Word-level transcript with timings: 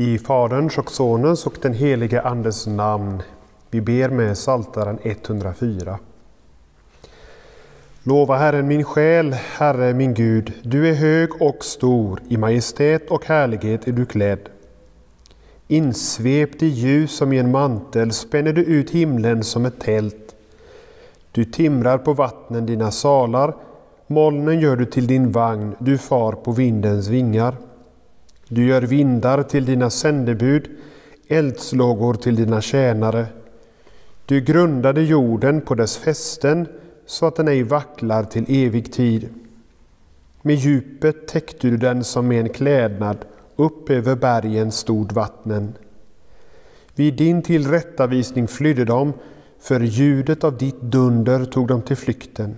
I 0.00 0.18
Faderns 0.18 0.78
och 0.78 0.90
Sonens 0.90 1.46
och 1.46 1.58
den 1.62 1.74
helige 1.74 2.22
Andes 2.22 2.66
namn. 2.66 3.22
Vi 3.70 3.80
ber 3.80 4.08
med 4.08 4.34
Psaltaren 4.34 4.98
104. 5.02 5.98
Lova 8.02 8.36
Herren 8.36 8.66
min 8.66 8.84
själ, 8.84 9.32
Herre 9.32 9.94
min 9.94 10.14
Gud, 10.14 10.52
du 10.62 10.88
är 10.88 10.94
hög 10.94 11.42
och 11.42 11.64
stor, 11.64 12.20
i 12.28 12.36
majestät 12.36 13.10
och 13.10 13.24
härlighet 13.24 13.88
är 13.88 13.92
du 13.92 14.06
klädd. 14.06 14.48
Insvept 15.68 16.62
i 16.62 16.66
ljus 16.66 17.16
som 17.16 17.32
i 17.32 17.38
en 17.38 17.50
mantel 17.50 18.12
spänner 18.12 18.52
du 18.52 18.64
ut 18.64 18.90
himlen 18.90 19.44
som 19.44 19.66
ett 19.66 19.80
tält. 19.80 20.34
Du 21.32 21.44
timrar 21.44 21.98
på 21.98 22.12
vattnen 22.12 22.66
dina 22.66 22.90
salar, 22.90 23.54
molnen 24.06 24.60
gör 24.60 24.76
du 24.76 24.84
till 24.84 25.06
din 25.06 25.32
vagn, 25.32 25.74
du 25.78 25.98
far 25.98 26.32
på 26.32 26.52
vindens 26.52 27.08
vingar. 27.08 27.54
Du 28.48 28.66
gör 28.66 28.82
vindar 28.82 29.42
till 29.42 29.64
dina 29.64 29.90
sändebud, 29.90 30.68
eldslågor 31.28 32.14
till 32.14 32.36
dina 32.36 32.60
tjänare. 32.60 33.26
Du 34.26 34.40
grundade 34.40 35.02
jorden 35.02 35.60
på 35.60 35.74
dess 35.74 35.96
fästen 35.96 36.66
så 37.06 37.26
att 37.26 37.36
den 37.36 37.48
ej 37.48 37.62
vacklar 37.62 38.24
till 38.24 38.44
evig 38.66 38.92
tid. 38.92 39.28
Med 40.42 40.54
djupet 40.54 41.28
täckte 41.28 41.68
du 41.68 41.76
den 41.76 42.04
som 42.04 42.28
med 42.28 42.40
en 42.40 42.48
klädnad, 42.48 43.16
upp 43.56 43.90
över 43.90 44.16
bergen 44.16 44.72
stod 44.72 45.12
vattnen. 45.12 45.74
Vid 46.94 47.14
din 47.14 47.42
tillrättavisning 47.42 48.48
flydde 48.48 48.84
de, 48.84 49.12
för 49.60 49.80
ljudet 49.80 50.44
av 50.44 50.58
ditt 50.58 50.80
dunder 50.80 51.44
tog 51.44 51.68
dem 51.68 51.82
till 51.82 51.96
flykten. 51.96 52.56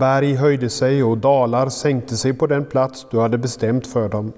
Berg 0.00 0.34
höjde 0.34 0.70
sig 0.70 1.04
och 1.04 1.18
dalar 1.18 1.68
sänkte 1.68 2.16
sig 2.16 2.32
på 2.32 2.46
den 2.46 2.64
plats 2.64 3.06
du 3.10 3.20
hade 3.20 3.38
bestämt 3.38 3.86
för 3.86 4.08
dem. 4.08 4.32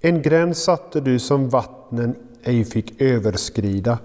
En 0.00 0.22
gräns 0.22 0.64
satte 0.64 1.00
du 1.00 1.18
som 1.18 1.48
vattnen 1.48 2.14
ej 2.42 2.64
fick 2.64 3.00
överskrida. 3.00 3.98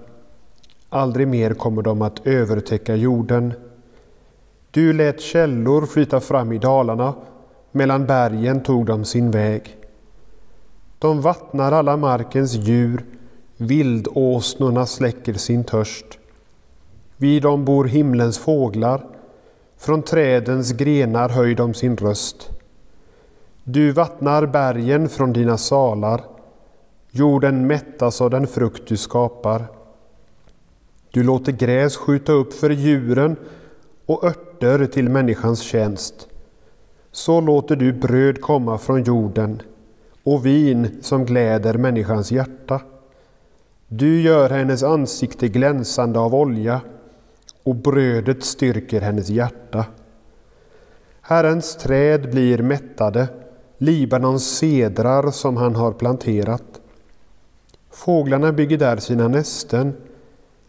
Aldrig 0.90 1.28
mer 1.28 1.54
kommer 1.54 1.82
de 1.82 2.02
att 2.02 2.28
övertäcka 2.28 2.96
jorden. 2.96 3.54
Du 4.72 4.94
lät 4.94 5.22
källor 5.22 5.86
flyta 5.86 6.20
fram 6.20 6.52
i 6.52 6.58
dalarna, 6.58 7.14
mellan 7.72 8.06
bergen 8.06 8.64
tog 8.64 8.86
de 8.86 9.06
sin 9.06 9.32
väg. 9.32 9.78
De 11.00 11.22
vattnar 11.22 11.72
alla 11.72 11.98
markens 11.98 12.54
djur, 12.54 13.06
vildåsnorna 13.58 14.86
släcker 14.86 15.34
sin 15.34 15.64
törst. 15.64 16.06
Vid 17.18 17.44
dem 17.44 17.66
bor 17.66 17.86
himlens 17.86 18.38
fåglar, 18.38 19.06
från 19.80 20.02
trädens 20.02 20.72
grenar 20.72 21.30
höj 21.30 21.56
de 21.56 21.74
sin 21.74 21.98
röst. 21.98 22.50
Du 23.64 23.92
vattnar 23.92 24.46
bergen 24.46 25.10
från 25.10 25.34
dina 25.34 25.58
salar, 25.58 26.22
jorden 27.12 27.68
mättas 27.68 28.22
av 28.22 28.30
den 28.30 28.48
frukt 28.48 28.88
du 28.88 28.98
skapar. 28.98 29.66
Du 31.12 31.24
låter 31.24 31.52
gräs 31.52 31.98
skjuta 31.98 32.32
upp 32.32 32.54
för 32.54 32.70
djuren 32.70 33.36
och 34.06 34.24
örter 34.24 34.86
till 34.86 35.10
människans 35.10 35.62
tjänst. 35.62 36.28
Så 37.12 37.42
låter 37.42 37.76
du 37.76 37.94
bröd 37.94 38.42
komma 38.42 38.78
från 38.78 39.04
jorden 39.04 39.62
och 40.24 40.46
vin 40.46 41.00
som 41.02 41.26
gläder 41.26 41.74
människans 41.74 42.32
hjärta. 42.32 42.82
Du 43.88 44.22
gör 44.22 44.50
hennes 44.50 44.84
ansikte 44.84 45.48
glänsande 45.48 46.20
av 46.20 46.36
olja 46.36 46.82
och 47.70 47.76
brödet 47.76 48.44
styrker 48.44 49.02
hennes 49.02 49.30
hjärta. 49.30 49.86
Herrens 51.22 51.76
träd 51.76 52.32
blir 52.32 52.58
mättade, 52.58 53.28
Libanons 53.78 54.58
sedrar 54.58 55.32
som 55.32 55.58
han 55.58 55.76
har 55.76 55.92
planterat. 55.92 56.82
Fåglarna 57.92 58.52
bygger 58.52 58.78
där 58.78 58.98
sina 58.98 59.28
nästen, 59.28 59.94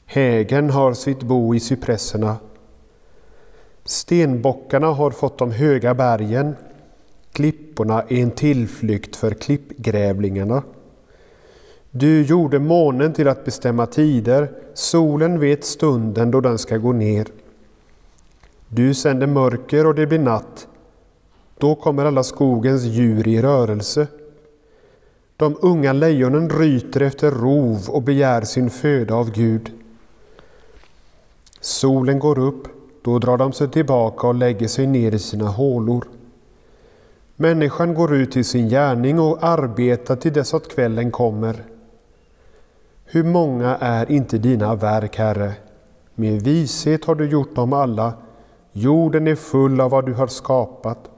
hägen 0.06 0.70
har 0.70 0.92
sitt 0.94 1.22
bo 1.22 1.54
i 1.54 1.60
cypresserna. 1.60 2.36
Stenbockarna 3.84 4.86
har 4.86 5.10
fått 5.10 5.38
de 5.38 5.52
höga 5.52 5.94
bergen, 5.94 6.56
klipporna 7.32 8.02
är 8.02 8.22
en 8.22 8.30
tillflykt 8.30 9.16
för 9.16 9.30
klippgrävlingarna. 9.30 10.62
Du 11.90 12.22
gjorde 12.22 12.58
månen 12.58 13.12
till 13.12 13.28
att 13.28 13.44
bestämma 13.44 13.86
tider, 13.86 14.50
solen 14.74 15.40
vet 15.40 15.64
stunden 15.64 16.30
då 16.30 16.40
den 16.40 16.58
ska 16.58 16.76
gå 16.76 16.92
ner. 16.92 17.26
Du 18.68 18.94
sänder 18.94 19.26
mörker 19.26 19.86
och 19.86 19.94
det 19.94 20.06
blir 20.06 20.18
natt. 20.18 20.68
Då 21.58 21.74
kommer 21.74 22.04
alla 22.04 22.22
skogens 22.22 22.84
djur 22.84 23.28
i 23.28 23.42
rörelse. 23.42 24.06
De 25.36 25.56
unga 25.60 25.92
lejonen 25.92 26.50
ryter 26.50 27.00
efter 27.00 27.30
rov 27.30 27.88
och 27.88 28.02
begär 28.02 28.42
sin 28.42 28.70
föda 28.70 29.14
av 29.14 29.30
Gud. 29.30 29.70
Solen 31.60 32.18
går 32.18 32.38
upp, 32.38 32.68
då 33.02 33.18
drar 33.18 33.36
de 33.36 33.52
sig 33.52 33.68
tillbaka 33.68 34.26
och 34.26 34.34
lägger 34.34 34.68
sig 34.68 34.86
ner 34.86 35.14
i 35.14 35.18
sina 35.18 35.48
hålor. 35.48 36.04
Människan 37.36 37.94
går 37.94 38.14
ut 38.14 38.32
till 38.32 38.44
sin 38.44 38.68
gärning 38.68 39.20
och 39.20 39.38
arbetar 39.40 40.16
till 40.16 40.32
dess 40.32 40.54
att 40.54 40.68
kvällen 40.68 41.10
kommer. 41.10 41.64
Hur 43.12 43.24
många 43.24 43.76
är 43.76 44.10
inte 44.10 44.38
dina 44.38 44.74
verk, 44.74 45.16
Herre? 45.16 45.52
Med 46.14 46.42
vishet 46.42 47.04
har 47.04 47.14
du 47.14 47.28
gjort 47.28 47.54
dem 47.54 47.72
alla. 47.72 48.14
Jorden 48.72 49.26
är 49.26 49.34
full 49.34 49.80
av 49.80 49.90
vad 49.90 50.06
du 50.06 50.14
har 50.14 50.26
skapat. 50.26 51.10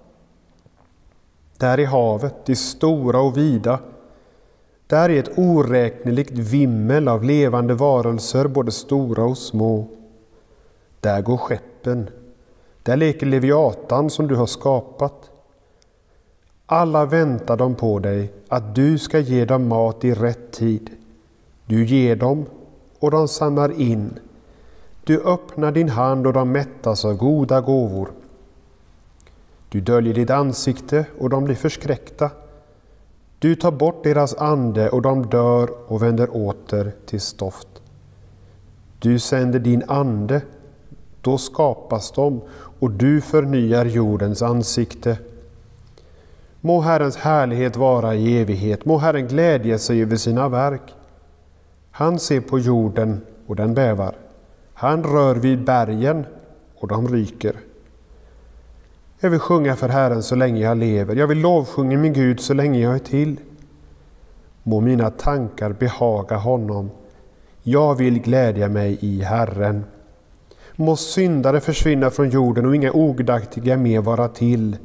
Där 1.58 1.80
är 1.80 1.86
havet, 1.86 2.34
det 2.46 2.56
stora 2.56 3.20
och 3.20 3.36
vida. 3.36 3.80
Där 4.86 5.08
är 5.08 5.18
ett 5.18 5.38
oräkneligt 5.38 6.30
vimmel 6.30 7.08
av 7.08 7.24
levande 7.24 7.74
varelser, 7.74 8.46
både 8.48 8.70
stora 8.70 9.24
och 9.24 9.38
små. 9.38 9.86
Där 11.00 11.22
går 11.22 11.36
skeppen. 11.36 12.10
Där 12.82 12.96
leker 12.96 13.26
Leviatan 13.26 14.10
som 14.10 14.28
du 14.28 14.34
har 14.34 14.46
skapat. 14.46 15.30
Alla 16.66 17.04
väntar 17.04 17.56
de 17.56 17.74
på 17.74 17.98
dig, 17.98 18.32
att 18.48 18.74
du 18.74 18.98
ska 18.98 19.18
ge 19.18 19.44
dem 19.44 19.68
mat 19.68 20.04
i 20.04 20.14
rätt 20.14 20.52
tid. 20.52 20.90
Du 21.66 21.84
ger 21.84 22.16
dem 22.16 22.46
och 22.98 23.10
de 23.10 23.28
samlar 23.28 23.80
in. 23.80 24.18
Du 25.04 25.20
öppnar 25.20 25.72
din 25.72 25.88
hand 25.88 26.26
och 26.26 26.32
de 26.32 26.52
mättas 26.52 27.04
av 27.04 27.16
goda 27.16 27.60
gåvor. 27.60 28.10
Du 29.68 29.80
döljer 29.80 30.14
ditt 30.14 30.30
ansikte 30.30 31.06
och 31.18 31.30
de 31.30 31.44
blir 31.44 31.54
förskräckta. 31.54 32.30
Du 33.38 33.54
tar 33.54 33.70
bort 33.70 34.04
deras 34.04 34.34
ande 34.34 34.90
och 34.90 35.02
de 35.02 35.26
dör 35.26 35.70
och 35.86 36.02
vänder 36.02 36.36
åter 36.36 36.92
till 37.06 37.20
stoft. 37.20 37.68
Du 38.98 39.18
sänder 39.18 39.58
din 39.58 39.82
ande, 39.88 40.42
då 41.20 41.38
skapas 41.38 42.12
de 42.12 42.40
och 42.54 42.90
du 42.90 43.20
förnyar 43.20 43.84
jordens 43.84 44.42
ansikte. 44.42 45.18
Må 46.60 46.80
Herrens 46.80 47.16
härlighet 47.16 47.76
vara 47.76 48.14
i 48.14 48.40
evighet, 48.40 48.84
må 48.84 48.98
Herren 48.98 49.28
glädja 49.28 49.78
sig 49.78 50.02
över 50.02 50.16
sina 50.16 50.48
verk. 50.48 50.94
Han 51.94 52.18
ser 52.18 52.40
på 52.40 52.58
jorden 52.58 53.20
och 53.46 53.56
den 53.56 53.74
bävar. 53.74 54.14
Han 54.74 55.04
rör 55.04 55.34
vid 55.34 55.64
bergen 55.64 56.26
och 56.78 56.88
de 56.88 57.08
ryker. 57.08 57.56
Jag 59.20 59.30
vill 59.30 59.40
sjunga 59.40 59.76
för 59.76 59.88
Herren 59.88 60.22
så 60.22 60.34
länge 60.34 60.60
jag 60.60 60.78
lever. 60.78 61.16
Jag 61.16 61.26
vill 61.26 61.40
lovsjunga 61.40 61.98
min 61.98 62.12
Gud 62.12 62.40
så 62.40 62.54
länge 62.54 62.80
jag 62.80 62.94
är 62.94 62.98
till. 62.98 63.40
Må 64.62 64.80
mina 64.80 65.10
tankar 65.10 65.72
behaga 65.72 66.36
honom. 66.36 66.90
Jag 67.62 67.94
vill 67.94 68.18
glädja 68.20 68.68
mig 68.68 68.98
i 69.00 69.22
Herren. 69.22 69.84
Må 70.76 70.96
syndare 70.96 71.60
försvinna 71.60 72.10
från 72.10 72.30
jorden 72.30 72.66
och 72.66 72.76
inga 72.76 72.92
ogudaktiga 72.92 73.76
mer 73.76 74.00
vara 74.00 74.28
till. 74.28 74.76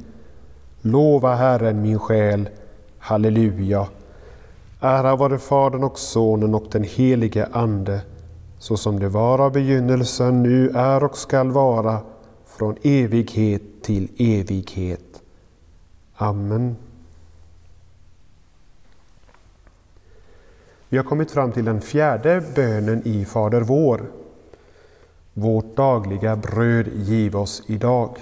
Lova 0.80 1.34
Herren 1.34 1.82
min 1.82 1.98
själ. 1.98 2.48
Halleluja. 2.98 3.86
Ära 4.80 5.16
vare 5.16 5.38
Fadern 5.38 5.84
och 5.84 5.98
Sonen 5.98 6.54
och 6.54 6.66
den 6.70 6.84
helige 6.84 7.48
Ande, 7.52 8.00
så 8.58 8.76
som 8.76 8.98
det 9.00 9.08
var 9.08 9.38
av 9.38 9.52
begynnelsen, 9.52 10.42
nu 10.42 10.70
är 10.70 11.04
och 11.04 11.18
skall 11.18 11.50
vara, 11.50 12.00
från 12.46 12.76
evighet 12.82 13.62
till 13.82 14.08
evighet. 14.18 15.22
Amen. 16.16 16.76
Vi 20.88 20.96
har 20.96 21.04
kommit 21.04 21.30
fram 21.30 21.52
till 21.52 21.64
den 21.64 21.80
fjärde 21.80 22.42
bönen 22.54 23.02
i 23.04 23.24
Fader 23.24 23.60
vår. 23.60 24.02
Vårt 25.34 25.76
dagliga 25.76 26.36
bröd 26.36 26.88
giv 26.94 27.36
oss 27.36 27.62
idag. 27.66 28.16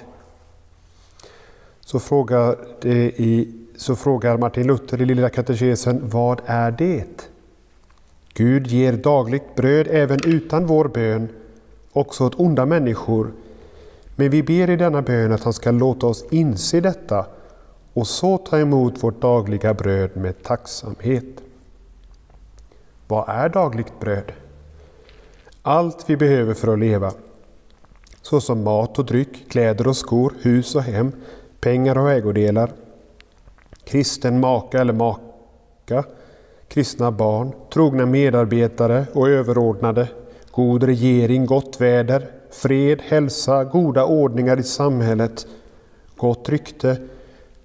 Så 1.81 2.01
frågar, 2.01 2.57
det 2.81 3.21
i, 3.21 3.66
så 3.77 3.97
frågar 3.97 4.39
Martin 4.39 4.67
Luther 4.67 5.03
i 5.03 5.05
Lilla 5.05 5.29
katekesen, 5.29 6.09
vad 6.09 6.41
är 6.47 6.71
det? 6.71 7.31
Gud 8.35 8.67
ger 8.67 8.93
dagligt 8.93 9.55
bröd 9.55 9.87
även 9.91 10.19
utan 10.25 10.67
vår 10.67 10.89
bön, 10.89 11.29
också 11.93 12.25
åt 12.25 12.41
onda 12.41 12.67
människor. 12.67 13.33
Men 14.17 14.31
vi 14.31 14.43
ber 14.43 14.71
i 14.71 14.77
denna 14.77 15.03
bön 15.03 15.33
att 15.33 15.45
han 15.45 15.53
ska 15.53 15.71
låta 15.71 16.07
oss 16.07 16.25
inse 16.31 16.81
detta 16.81 17.27
och 17.93 18.07
så 18.07 18.39
ta 18.39 18.59
emot 18.59 19.03
vårt 19.03 19.21
dagliga 19.21 19.75
bröd 19.75 20.17
med 20.17 20.43
tacksamhet. 20.43 21.43
Vad 23.09 23.29
är 23.29 23.49
dagligt 23.49 24.01
bröd? 24.01 24.33
Allt 25.63 26.11
vi 26.11 26.17
behöver 26.17 26.55
för 26.55 26.73
att 26.73 26.79
leva, 26.79 27.13
såsom 28.23 28.65
mat 28.65 28.99
och 28.99 29.05
dryck, 29.05 29.51
kläder 29.51 29.87
och 29.87 29.97
skor, 29.97 30.33
hus 30.43 30.75
och 30.75 30.83
hem, 30.83 31.13
pengar 31.61 31.99
och 31.99 32.11
ägodelar, 32.11 32.73
kristen 33.87 34.41
maka 34.41 34.81
eller 34.81 34.93
maka, 34.93 36.05
kristna 36.69 37.11
barn, 37.11 37.53
trogna 37.73 38.07
medarbetare 38.07 39.07
och 39.13 39.29
överordnade, 39.29 40.09
god 40.51 40.83
regering, 40.83 41.47
gott 41.47 41.81
väder, 41.81 42.31
fred, 42.51 43.03
hälsa, 43.03 43.65
goda 43.65 44.05
ordningar 44.05 44.59
i 44.61 44.63
samhället, 44.63 45.47
gott 46.17 46.49
rykte, 46.49 46.97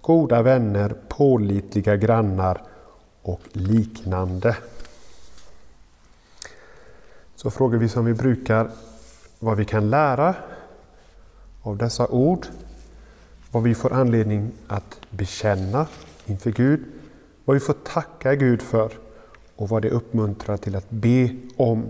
goda 0.02 0.42
vänner, 0.42 0.96
pålitliga 1.08 1.96
grannar 1.96 2.62
och 3.22 3.42
liknande. 3.52 4.58
Så 7.36 7.52
frågar 7.52 7.80
vi 7.80 7.90
som 7.90 8.06
vi 8.06 8.14
brukar 8.14 8.70
vad 9.40 9.58
vi 9.58 9.66
kan 9.66 9.90
lära 9.90 10.36
av 11.62 11.78
dessa 11.78 12.08
ord, 12.08 12.48
vad 13.52 13.64
vi 13.64 13.76
får 13.76 13.94
anledning 13.94 14.52
att 14.68 15.00
bekänna 15.10 15.88
inför 16.32 16.52
Gud, 16.52 16.84
vad 17.46 17.54
vi 17.54 17.60
får 17.60 17.74
tacka 17.74 18.36
Gud 18.36 18.62
för 18.62 18.92
och 19.56 19.70
vad 19.70 19.82
det 19.82 19.90
uppmuntrar 19.90 20.58
till 20.58 20.76
att 20.76 20.90
be 20.90 21.30
om. 21.58 21.86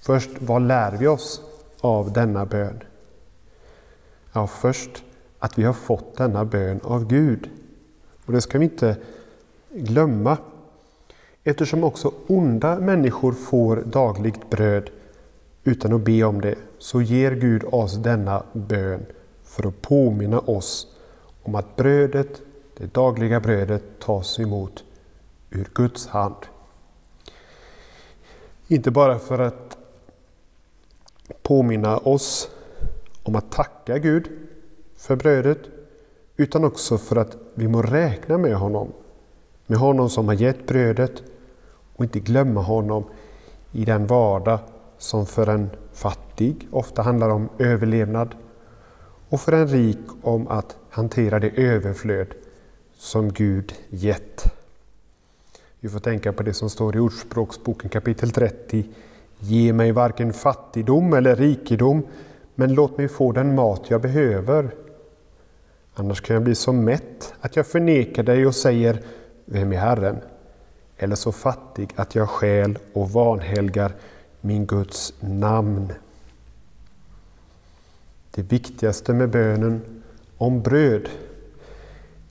Först, 0.00 0.30
vad 0.38 0.62
lär 0.62 0.96
vi 0.96 1.06
oss 1.06 1.42
av 1.80 2.12
denna 2.12 2.46
bön? 2.46 2.82
Ja, 4.32 4.46
först 4.46 5.04
att 5.38 5.58
vi 5.58 5.64
har 5.64 5.72
fått 5.72 6.16
denna 6.16 6.44
bön 6.44 6.80
av 6.82 7.06
Gud. 7.06 7.50
Och 8.26 8.32
det 8.32 8.40
ska 8.40 8.58
vi 8.58 8.64
inte 8.64 8.96
glömma. 9.70 10.38
Eftersom 11.44 11.84
också 11.84 12.12
onda 12.26 12.78
människor 12.80 13.32
får 13.32 13.76
dagligt 13.76 14.50
bröd 14.50 14.90
utan 15.64 15.92
att 15.92 16.00
be 16.00 16.24
om 16.24 16.40
det, 16.40 16.54
så 16.78 17.02
ger 17.02 17.32
Gud 17.32 17.64
oss 17.64 17.94
denna 17.94 18.42
bön 18.52 19.06
för 19.44 19.68
att 19.68 19.82
påminna 19.82 20.38
oss 20.38 20.96
om 21.42 21.54
att 21.54 21.76
brödet, 21.76 22.42
det 22.78 22.94
dagliga 22.94 23.40
brödet, 23.40 23.82
tas 23.98 24.38
emot 24.38 24.84
ur 25.50 25.68
Guds 25.74 26.06
hand. 26.06 26.34
Inte 28.66 28.90
bara 28.90 29.18
för 29.18 29.38
att 29.38 29.78
påminna 31.42 31.96
oss 31.96 32.50
om 33.22 33.36
att 33.36 33.52
tacka 33.52 33.98
Gud 33.98 34.28
för 34.96 35.16
brödet, 35.16 35.58
utan 36.36 36.64
också 36.64 36.98
för 36.98 37.16
att 37.16 37.36
vi 37.54 37.68
må 37.68 37.82
räkna 37.82 38.38
med 38.38 38.56
honom. 38.56 38.92
Med 39.66 39.78
honom 39.78 40.10
som 40.10 40.28
har 40.28 40.34
gett 40.34 40.66
brödet 40.66 41.22
och 41.96 42.04
inte 42.04 42.20
glömma 42.20 42.62
honom 42.62 43.04
i 43.72 43.84
den 43.84 44.06
vardag 44.06 44.58
som 44.98 45.26
för 45.26 45.46
en 45.46 45.70
fattig 45.92 46.68
ofta 46.70 47.02
handlar 47.02 47.28
om 47.28 47.48
överlevnad 47.58 48.34
och 49.28 49.40
för 49.40 49.52
en 49.52 49.68
rik 49.68 49.98
om 50.22 50.48
att 50.48 50.76
hantera 50.90 51.40
det 51.40 51.50
överflöd 51.50 52.34
som 52.98 53.32
Gud 53.32 53.74
gett. 53.90 54.54
Vi 55.80 55.88
får 55.88 55.98
tänka 55.98 56.32
på 56.32 56.42
det 56.42 56.54
som 56.54 56.70
står 56.70 56.96
i 56.96 56.98
Ordspråksboken 56.98 57.90
kapitel 57.90 58.30
30. 58.30 58.84
Ge 59.38 59.72
mig 59.72 59.92
varken 59.92 60.32
fattigdom 60.32 61.12
eller 61.12 61.36
rikedom, 61.36 62.06
men 62.54 62.74
låt 62.74 62.98
mig 62.98 63.08
få 63.08 63.32
den 63.32 63.54
mat 63.54 63.90
jag 63.90 64.00
behöver. 64.00 64.70
Annars 65.94 66.20
kan 66.20 66.34
jag 66.34 66.42
bli 66.42 66.54
så 66.54 66.72
mätt 66.72 67.34
att 67.40 67.56
jag 67.56 67.66
förnekar 67.66 68.22
dig 68.22 68.46
och 68.46 68.54
säger 68.54 69.02
Vem 69.44 69.72
är 69.72 69.76
Herren? 69.76 70.16
Eller 70.96 71.16
så 71.16 71.32
fattig 71.32 71.90
att 71.96 72.14
jag 72.14 72.28
skäl 72.28 72.78
och 72.92 73.10
vanhelgar 73.10 73.94
min 74.40 74.66
Guds 74.66 75.14
namn. 75.20 75.92
Det 78.30 78.42
viktigaste 78.42 79.12
med 79.12 79.30
bönen 79.30 80.02
om 80.36 80.62
bröd 80.62 81.08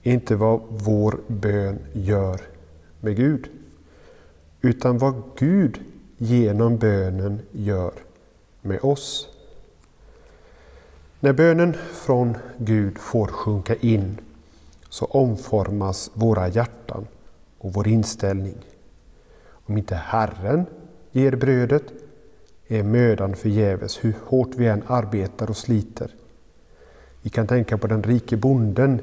inte 0.02 0.36
vad 0.36 0.60
vår 0.68 1.20
bön 1.26 1.78
gör 1.92 2.40
med 3.00 3.16
Gud, 3.16 3.48
utan 4.60 4.98
vad 4.98 5.22
Gud 5.36 5.80
genom 6.16 6.78
bönen 6.78 7.40
gör 7.52 7.92
med 8.62 8.78
oss. 8.82 9.28
När 11.20 11.32
bönen 11.32 11.76
från 11.92 12.36
Gud 12.58 12.98
får 12.98 13.26
sjunka 13.26 13.74
in 13.74 14.20
så 14.88 15.04
omformas 15.04 16.10
våra 16.14 16.48
hjärtan 16.48 17.06
och 17.58 17.72
vår 17.72 17.88
inställning. 17.88 18.56
Om 19.48 19.78
inte 19.78 19.94
Herren 19.94 20.66
ger 21.12 21.36
brödet 21.36 21.84
är 22.68 22.82
mödan 22.82 23.36
förgäves 23.36 24.04
hur 24.04 24.14
hårt 24.24 24.50
vi 24.56 24.66
än 24.66 24.82
arbetar 24.86 25.50
och 25.50 25.56
sliter. 25.56 26.14
Vi 27.22 27.30
kan 27.30 27.46
tänka 27.46 27.78
på 27.78 27.86
den 27.86 28.02
rike 28.02 28.36
bonden 28.36 29.00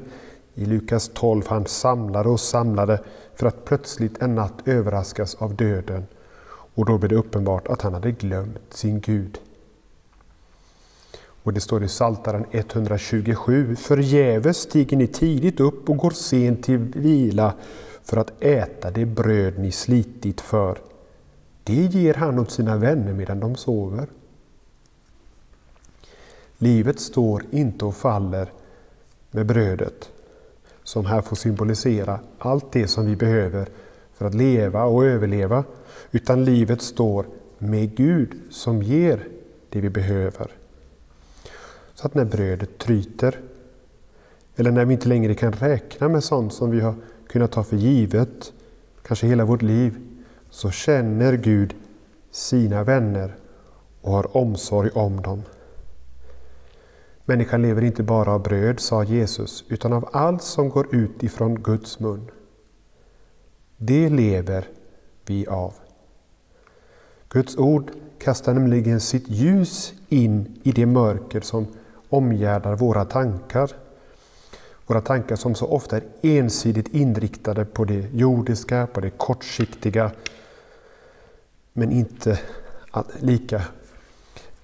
i 0.56 0.64
Lukas 0.64 1.10
12. 1.14 1.42
Han 1.46 1.66
samlade 1.66 2.28
och 2.28 2.40
samlade 2.40 3.00
för 3.34 3.46
att 3.46 3.64
plötsligt 3.64 4.22
en 4.22 4.34
natt 4.34 4.68
överraskas 4.68 5.34
av 5.34 5.54
döden 5.54 6.06
och 6.48 6.84
då 6.84 6.98
blev 6.98 7.08
det 7.08 7.16
uppenbart 7.16 7.68
att 7.68 7.82
han 7.82 7.94
hade 7.94 8.12
glömt 8.12 8.74
sin 8.74 9.00
Gud. 9.00 9.38
Och 11.42 11.52
det 11.52 11.60
står 11.60 11.84
i 11.84 11.88
Psaltaren 11.88 12.46
127. 12.50 13.76
Förgäves 13.76 14.56
stiger 14.56 14.96
ni 14.96 15.06
tidigt 15.06 15.60
upp 15.60 15.88
och 15.88 15.96
går 15.96 16.10
sent 16.10 16.64
till 16.64 16.78
vila 16.78 17.54
för 18.02 18.16
att 18.16 18.42
äta 18.42 18.90
det 18.90 19.04
bröd 19.04 19.58
ni 19.58 19.72
slitit 19.72 20.40
för. 20.40 20.78
Det 21.64 21.84
ger 21.84 22.14
han 22.14 22.38
åt 22.38 22.50
sina 22.50 22.76
vänner 22.76 23.12
medan 23.12 23.40
de 23.40 23.56
sover. 23.56 24.06
Livet 26.58 27.00
står 27.00 27.42
inte 27.50 27.84
och 27.84 27.96
faller 27.96 28.52
med 29.30 29.46
brödet, 29.46 30.10
som 30.86 31.06
här 31.06 31.22
får 31.22 31.36
symbolisera 31.36 32.20
allt 32.38 32.72
det 32.72 32.88
som 32.88 33.06
vi 33.06 33.16
behöver 33.16 33.68
för 34.14 34.26
att 34.26 34.34
leva 34.34 34.84
och 34.84 35.04
överleva, 35.04 35.64
utan 36.10 36.44
livet 36.44 36.82
står 36.82 37.26
med 37.58 37.96
Gud 37.96 38.34
som 38.50 38.82
ger 38.82 39.28
det 39.68 39.80
vi 39.80 39.90
behöver. 39.90 40.50
Så 41.94 42.06
att 42.06 42.14
när 42.14 42.24
brödet 42.24 42.78
tryter, 42.78 43.40
eller 44.56 44.70
när 44.70 44.84
vi 44.84 44.92
inte 44.92 45.08
längre 45.08 45.34
kan 45.34 45.52
räkna 45.52 46.08
med 46.08 46.24
sånt 46.24 46.52
som 46.54 46.70
vi 46.70 46.80
har 46.80 46.94
kunnat 47.26 47.52
ta 47.52 47.64
för 47.64 47.76
givet, 47.76 48.52
kanske 49.02 49.26
hela 49.26 49.44
vårt 49.44 49.62
liv, 49.62 49.96
så 50.50 50.70
känner 50.70 51.36
Gud 51.36 51.74
sina 52.30 52.84
vänner 52.84 53.36
och 54.00 54.12
har 54.12 54.36
omsorg 54.36 54.90
om 54.90 55.22
dem. 55.22 55.42
Människan 57.28 57.62
lever 57.62 57.84
inte 57.84 58.02
bara 58.02 58.32
av 58.32 58.42
bröd, 58.42 58.80
sa 58.80 59.04
Jesus, 59.04 59.64
utan 59.68 59.92
av 59.92 60.08
allt 60.12 60.42
som 60.42 60.68
går 60.68 60.94
ut 60.94 61.22
ifrån 61.22 61.54
Guds 61.62 62.00
mun. 62.00 62.30
Det 63.76 64.08
lever 64.08 64.68
vi 65.24 65.46
av. 65.46 65.74
Guds 67.28 67.56
ord 67.56 67.90
kastar 68.18 68.54
nämligen 68.54 69.00
sitt 69.00 69.28
ljus 69.28 69.94
in 70.08 70.60
i 70.62 70.72
det 70.72 70.86
mörker 70.86 71.40
som 71.40 71.66
omgärdar 72.08 72.76
våra 72.76 73.04
tankar. 73.04 73.70
Våra 74.86 75.00
tankar 75.00 75.36
som 75.36 75.54
så 75.54 75.66
ofta 75.66 75.96
är 75.96 76.02
ensidigt 76.22 76.88
inriktade 76.88 77.64
på 77.64 77.84
det 77.84 78.14
jordiska, 78.14 78.86
på 78.86 79.00
det 79.00 79.10
kortsiktiga, 79.10 80.10
men 81.72 81.92
inte 81.92 82.38
lika, 83.20 83.56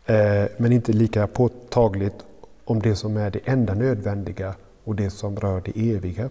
eh, 0.07 0.45
men 0.57 0.73
inte 0.73 0.93
lika 0.93 1.27
påtagligt 1.27 2.25
om 2.65 2.83
det 2.83 2.97
som 2.97 3.17
är 3.17 3.31
det 3.31 3.41
enda 3.45 3.75
nödvändiga 3.75 4.55
och 4.85 4.95
det 4.97 5.11
som 5.11 5.37
rör 5.37 5.61
det 5.65 5.95
eviga. 5.95 6.31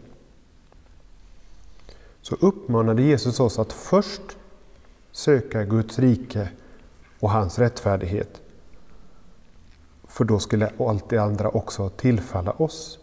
Så 2.22 2.36
uppmanade 2.36 3.02
Jesus 3.02 3.40
oss 3.40 3.60
att 3.60 3.74
först 3.74 4.38
söka 5.12 5.64
Guds 5.64 6.00
rike 6.00 6.50
och 7.20 7.30
hans 7.30 7.60
rättfärdighet. 7.60 8.42
För 10.08 10.26
då 10.26 10.40
skulle 10.40 10.72
allt 10.80 11.10
det 11.10 11.18
andra 11.18 11.50
också 11.50 11.90
tillfalla 11.90 12.52
oss 12.52 13.00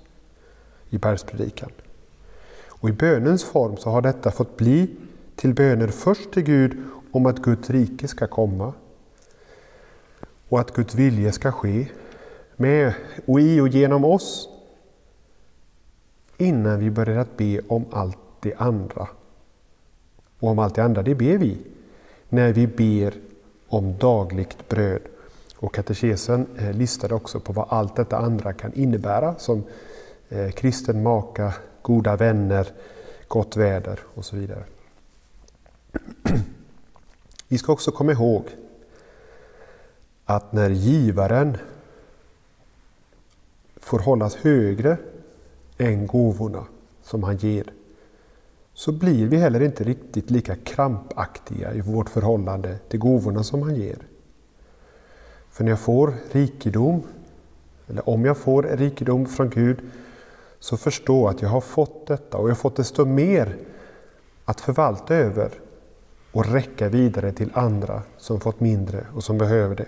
i 0.91 0.99
bergspredikan. 0.99 1.71
Och 2.69 2.89
i 2.89 2.93
bönens 2.93 3.45
form 3.45 3.77
så 3.77 3.91
har 3.91 4.03
detta 4.03 4.31
fått 4.31 4.57
bli 4.57 4.97
till 5.37 5.55
böner 5.55 5.89
först 5.89 6.33
till 6.33 6.43
Gud 6.43 6.83
om 7.11 7.27
att 7.27 7.43
Guds 7.43 7.71
rike 7.71 8.09
ska 8.09 8.27
komma 8.27 8.73
och 10.49 10.61
att 10.61 10.75
Guds 10.75 10.95
vilja 10.95 11.33
ska 11.33 11.53
ske 11.53 11.87
med 12.59 12.93
och 13.27 13.41
i 13.41 13.61
och 13.61 13.69
genom 13.69 14.05
oss 14.05 14.49
innan 16.37 16.81
vi 16.81 16.91
börjar 16.91 17.19
att 17.19 17.37
be 17.37 17.61
om 17.69 17.85
allt 17.91 18.19
det 18.41 18.55
andra. 18.55 19.09
Och 20.39 20.49
om 20.49 20.59
allt 20.59 20.75
det 20.75 20.85
andra, 20.85 21.03
det 21.03 21.15
ber 21.15 21.39
vi 21.39 21.59
när 22.29 22.53
vi 22.53 22.67
ber 22.67 23.15
om 23.69 23.99
dagligt 23.99 24.69
bröd. 24.69 25.03
Och 25.57 25.75
katekesen 25.75 26.47
eh, 26.59 26.73
listade 26.73 27.15
också 27.15 27.41
på 27.41 27.53
vad 27.53 27.67
allt 27.69 27.97
detta 27.97 28.17
andra 28.17 28.53
kan 28.53 28.73
innebära 28.73 29.35
som 29.39 29.65
eh, 30.29 30.51
kristen 30.51 31.03
maka, 31.03 31.55
goda 31.83 32.17
vänner, 32.17 32.69
gott 33.29 33.57
väder 33.57 34.01
och 34.15 34.25
så 34.25 34.37
vidare. 34.37 34.65
Vi 37.49 37.59
ska 37.59 37.73
också 37.73 37.91
komma 37.91 38.13
ihåg 38.13 38.45
att 40.25 40.53
när 40.53 40.71
givaren 40.71 41.57
får 43.81 43.99
hållas 43.99 44.37
högre 44.37 44.97
än 45.79 46.07
gåvorna 46.07 46.65
som 47.03 47.23
han 47.23 47.37
ger, 47.37 47.73
så 48.75 48.93
blir 48.93 49.27
vi 49.27 49.37
heller 49.37 49.61
inte 49.61 49.85
riktigt 49.85 50.31
lika 50.31 50.57
krampaktiga 50.57 51.75
i 51.75 51.81
vårt 51.81 52.09
förhållande 52.09 52.79
till 52.89 52.99
gåvorna 52.99 53.43
som 53.43 53.63
han 53.63 53.75
ger. 53.77 53.99
För 55.51 55.65
när 55.65 55.71
jag 55.71 55.81
får 55.81 56.15
rikedom, 56.33 57.03
eller 57.87 58.09
om 58.09 58.25
jag 58.25 58.37
får 58.37 58.63
rikedom 58.63 59.27
från 59.27 59.51
Gud, 59.51 59.79
så 60.59 60.77
förstå 60.77 61.29
att 61.29 61.43
jag 61.43 61.49
har 61.49 61.61
fått 61.61 62.07
detta 62.07 62.39
och 62.39 62.45
jag 62.45 62.51
har 62.51 62.57
fått 62.57 62.77
desto 62.77 63.05
mer 63.05 63.57
att 64.45 64.61
förvalta 64.61 65.15
över 65.15 65.53
och 66.33 66.47
räcka 66.47 66.89
vidare 66.89 67.33
till 67.33 67.51
andra 67.55 68.03
som 68.17 68.41
fått 68.41 68.61
mindre 68.61 69.07
och 69.15 69.25
som 69.25 69.39
behöver 69.39 69.77
det. 69.77 69.87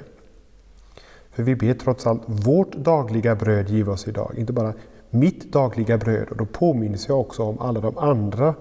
För 1.32 1.42
vi 1.42 1.56
ber 1.56 1.74
trots 1.74 2.06
allt 2.06 2.22
vårt 2.26 2.72
dagliga 2.72 3.34
bröd 3.34 3.68
giv 3.68 3.90
oss 3.90 4.08
idag, 4.08 4.34
inte 4.36 4.52
bara 4.52 4.74
mitt 5.10 5.52
dagliga 5.52 5.98
bröd. 5.98 6.28
Och 6.28 6.36
då 6.36 6.46
påminns 6.46 7.08
jag 7.08 7.20
också 7.20 7.42
om 7.42 7.58
alla 7.58 7.80
de 7.80 7.98
andra. 7.98 8.54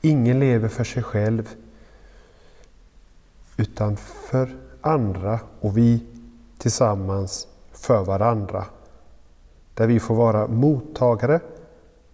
Ingen 0.00 0.40
lever 0.40 0.68
för 0.68 0.84
sig 0.84 1.02
själv 1.02 1.54
utan 3.56 3.96
för 3.96 4.56
andra 4.80 5.40
och 5.60 5.78
vi 5.78 6.04
tillsammans 6.58 7.46
för 7.72 8.04
varandra. 8.04 8.64
Där 9.74 9.86
vi 9.86 10.00
får 10.00 10.14
vara 10.14 10.46
mottagare 10.46 11.40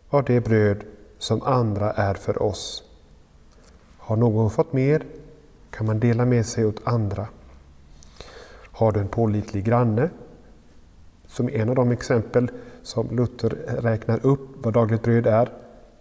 av 0.08 0.24
det 0.24 0.40
bröd 0.40 0.84
som 1.18 1.42
andra 1.42 1.92
är 1.92 2.14
för 2.14 2.42
oss. 2.42 2.82
Har 3.98 4.16
någon 4.16 4.50
fått 4.50 4.72
mer 4.72 5.04
kan 5.70 5.86
man 5.86 6.00
dela 6.00 6.24
med 6.24 6.46
sig 6.46 6.66
åt 6.66 6.80
andra. 6.84 7.26
Har 8.76 8.92
du 8.92 9.00
en 9.00 9.08
pålitlig 9.08 9.64
granne, 9.64 10.10
som 11.26 11.48
är 11.48 11.52
en 11.52 11.68
av 11.68 11.74
de 11.74 11.90
exempel 11.92 12.50
som 12.82 13.10
Luther 13.10 13.48
räknar 13.82 14.26
upp 14.26 14.40
vad 14.64 14.74
dagligt 14.74 15.02
bröd 15.02 15.26
är, 15.26 15.52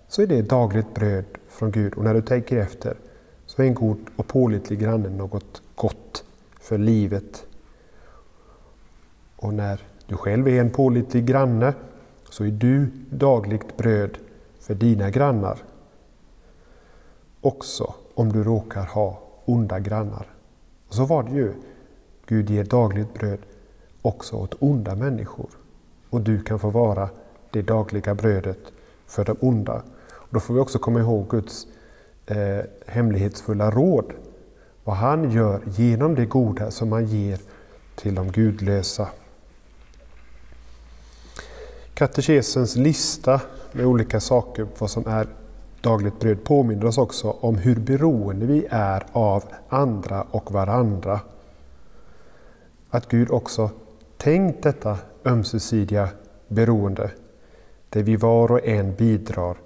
så 0.08 0.22
är 0.22 0.28
det 0.28 0.42
dagligt 0.42 0.94
bröd 0.94 1.26
från 1.48 1.72
Gud. 1.72 1.94
Och 1.94 2.04
när 2.04 2.14
du 2.14 2.22
tänker 2.22 2.58
efter 2.58 2.98
så 3.46 3.62
är 3.62 3.66
en 3.66 3.74
god 3.74 3.98
och 4.16 4.28
pålitlig 4.28 4.80
granne 4.80 5.10
något 5.10 5.62
gott 5.76 6.24
för 6.60 6.78
livet. 6.78 7.46
Och 9.36 9.54
när 9.54 9.82
du 10.08 10.16
själv 10.16 10.48
är 10.48 10.62
en 10.62 10.70
pålitlig 10.70 11.26
granne 11.26 11.74
så 12.30 12.44
är 12.44 12.52
du 12.52 12.88
dagligt 13.10 13.78
bröd 13.78 14.18
för 14.60 14.76
dina 14.76 15.10
grannar. 15.10 15.58
Också 17.42 17.94
om 18.14 18.32
du 18.32 18.44
råkar 18.44 18.86
ha 18.86 19.22
onda 19.46 19.80
grannar. 19.80 20.28
Och 20.88 20.94
så 20.94 21.06
var 21.06 21.24
det 21.24 21.32
ju. 21.32 21.54
Gud 22.28 22.50
ger 22.50 22.64
dagligt 22.64 23.14
bröd 23.14 23.40
också 24.02 24.36
åt 24.36 24.56
onda 24.60 24.96
människor. 24.96 25.50
Och 26.10 26.22
du 26.22 26.44
kan 26.44 26.60
få 26.60 26.70
vara 26.70 27.10
det 27.52 27.62
dagliga 27.62 28.16
brödet 28.16 28.60
för 29.08 29.26
de 29.26 29.38
onda. 29.40 29.82
Och 30.12 30.28
då 30.30 30.40
får 30.40 30.54
vi 30.54 30.60
också 30.60 30.80
komma 30.80 31.00
ihåg 31.00 31.30
Guds 31.30 31.68
eh, 32.26 32.66
hemlighetsfulla 32.88 33.72
råd. 33.72 34.14
Vad 34.84 34.96
han 34.96 35.32
gör 35.32 35.62
genom 35.66 36.16
det 36.16 36.26
goda 36.26 36.72
som 36.72 36.92
han 36.92 37.06
ger 37.06 37.40
till 37.96 38.16
de 38.16 38.32
gudlösa. 38.32 39.08
Katekesens 41.94 42.76
lista 42.76 43.42
med 43.72 43.86
olika 43.86 44.20
saker, 44.20 44.68
vad 44.78 44.90
som 44.90 45.08
är 45.08 45.28
dagligt 45.82 46.20
bröd, 46.20 46.44
påminner 46.44 46.86
oss 46.86 46.98
också 46.98 47.32
om 47.40 47.56
hur 47.56 47.76
beroende 47.76 48.46
vi 48.46 48.68
är 48.70 49.04
av 49.12 49.44
andra 49.70 50.22
och 50.32 50.52
varandra. 50.52 51.20
Att 52.90 53.10
Gud 53.10 53.32
också 53.32 53.70
tänkt 54.18 54.64
detta 54.64 54.98
ömsesidiga 55.26 56.10
beroende, 56.48 57.12
där 57.90 58.04
vi 58.04 58.16
var 58.16 58.52
och 58.52 58.68
en 58.68 58.96
bidrar 58.96 59.58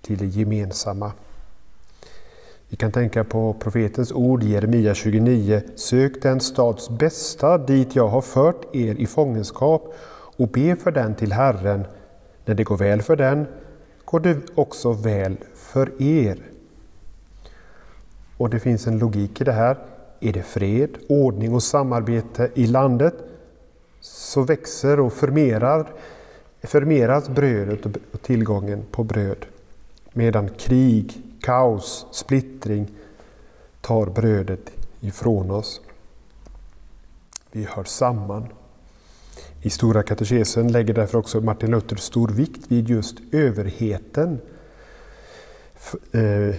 till 0.00 0.18
det 0.18 0.26
gemensamma. 0.26 1.12
Vi 2.68 2.76
kan 2.76 2.92
tänka 2.92 3.24
på 3.24 3.52
profetens 3.52 4.12
ord 4.12 4.42
i 4.42 4.48
Jeremia 4.48 4.94
29. 4.94 5.62
Sök 5.74 6.22
den 6.22 6.40
stads 6.40 6.90
bästa 6.90 7.58
dit 7.58 7.96
jag 7.96 8.08
har 8.08 8.20
fört 8.20 8.74
er 8.74 8.94
i 8.94 9.06
fångenskap 9.06 9.94
och 10.36 10.48
be 10.48 10.76
för 10.76 10.90
den 10.90 11.14
till 11.14 11.32
Herren. 11.32 11.84
När 12.44 12.54
det 12.54 12.64
går 12.64 12.76
väl 12.76 13.02
för 13.02 13.16
den 13.16 13.46
går 14.04 14.20
det 14.20 14.38
också 14.54 14.92
väl 14.92 15.36
för 15.54 16.02
er. 16.02 16.38
Och 18.36 18.50
det 18.50 18.60
finns 18.60 18.86
en 18.86 18.98
logik 18.98 19.40
i 19.40 19.44
det 19.44 19.52
här. 19.52 19.76
Är 20.24 20.32
det 20.32 20.42
fred, 20.42 20.90
ordning 21.08 21.54
och 21.54 21.62
samarbete 21.62 22.50
i 22.54 22.66
landet 22.66 23.14
så 24.00 24.42
växer 24.42 25.00
och 25.00 25.12
förmerar, 25.12 25.92
förmeras 26.62 27.28
brödet 27.28 27.86
och 28.12 28.22
tillgången 28.22 28.84
på 28.90 29.04
bröd. 29.04 29.46
Medan 30.12 30.48
krig, 30.48 31.22
kaos, 31.40 32.06
splittring 32.12 32.86
tar 33.80 34.06
brödet 34.06 34.70
ifrån 35.00 35.50
oss. 35.50 35.80
Vi 37.52 37.64
hör 37.70 37.84
samman. 37.84 38.46
I 39.62 39.70
Stora 39.70 40.02
katekesen 40.02 40.72
lägger 40.72 40.94
därför 40.94 41.18
också 41.18 41.40
Martin 41.40 41.70
Luther 41.70 41.96
stor 41.96 42.28
vikt 42.28 42.60
vid 42.68 42.88
just 42.88 43.16
överheten 43.32 44.38
eh, 46.12 46.54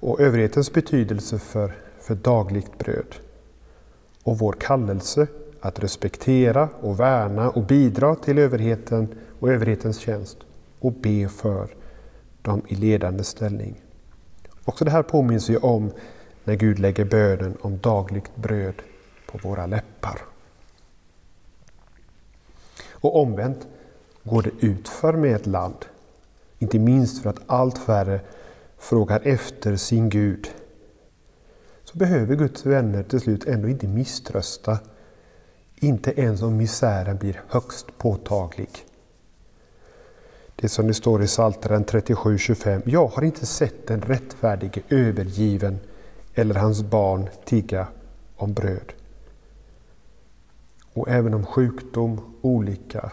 och 0.00 0.20
överhetens 0.20 0.72
betydelse 0.72 1.38
för, 1.38 1.85
för 2.06 2.14
dagligt 2.14 2.78
bröd. 2.78 3.14
Och 4.22 4.38
vår 4.38 4.52
kallelse 4.52 5.26
att 5.60 5.82
respektera 5.82 6.68
och 6.80 7.00
värna 7.00 7.50
och 7.50 7.62
bidra 7.62 8.14
till 8.14 8.38
överheten 8.38 9.14
och 9.40 9.50
överhetens 9.50 9.98
tjänst 9.98 10.38
och 10.80 10.92
be 10.92 11.28
för 11.28 11.68
dem 12.42 12.62
i 12.68 12.74
ledande 12.74 13.24
ställning. 13.24 13.80
Också 14.64 14.84
det 14.84 14.90
här 14.90 15.02
påminns 15.02 15.50
vi 15.50 15.56
om 15.56 15.90
när 16.44 16.54
Gud 16.54 16.78
lägger 16.78 17.04
bönen 17.04 17.56
om 17.60 17.78
dagligt 17.78 18.36
bröd 18.36 18.74
på 19.26 19.38
våra 19.38 19.66
läppar. 19.66 20.20
Och 22.90 23.20
omvänt 23.20 23.66
går 24.22 24.42
det 24.42 24.66
utför 24.66 25.12
med 25.12 25.36
ett 25.36 25.46
land, 25.46 25.84
inte 26.58 26.78
minst 26.78 27.22
för 27.22 27.30
att 27.30 27.40
allt 27.46 27.78
färre 27.78 28.20
frågar 28.78 29.20
efter 29.24 29.76
sin 29.76 30.08
Gud. 30.08 30.50
Behöver 31.96 32.36
Guds 32.36 32.66
vänner 32.66 33.02
till 33.02 33.20
slut 33.20 33.44
ändå 33.44 33.68
inte 33.68 33.86
misströsta 33.88 34.78
inte 35.76 36.20
ens 36.20 36.42
om 36.42 36.56
misären 36.56 37.16
blir 37.16 37.42
högst 37.48 37.98
påtaglig. 37.98 38.68
Det 40.56 40.68
som 40.68 40.86
det 40.86 40.94
står 40.94 41.22
i 41.22 41.26
Psaltaren 41.26 41.84
37.25. 41.84 42.82
Jag 42.84 43.06
har 43.06 43.22
inte 43.22 43.46
sett 43.46 43.86
den 43.86 44.00
rättfärdige 44.00 44.82
övergiven 44.88 45.78
eller 46.34 46.54
hans 46.54 46.82
barn 46.82 47.28
tigga 47.44 47.86
om 48.36 48.52
bröd. 48.52 48.92
Och 50.92 51.08
även 51.08 51.34
om 51.34 51.46
sjukdom, 51.46 52.20
olycka 52.40 53.12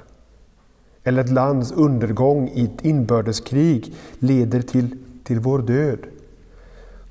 eller 1.03 1.23
ett 1.23 1.31
lands 1.31 1.71
undergång 1.71 2.49
i 2.53 2.63
ett 2.63 2.85
inbördeskrig 2.85 3.93
leder 4.19 4.61
till, 4.61 4.97
till 5.23 5.39
vår 5.39 5.59
död, 5.59 5.99